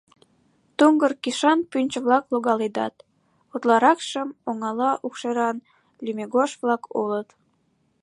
[0.77, 2.95] Туҥгыр кишан пӱнчӧ-влак логаледат,
[3.53, 5.57] утларакшым оҥала укшеран
[6.05, 7.29] лӱмегож-влак улыт.